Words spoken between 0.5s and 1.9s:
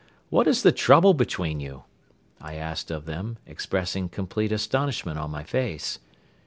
the trouble between you?"